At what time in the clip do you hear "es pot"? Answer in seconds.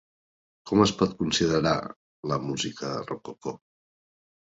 0.85-1.11